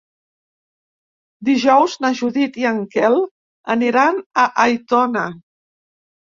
[1.49, 3.19] Dijous na Judit i en Quel
[3.75, 5.29] aniran a Aitona.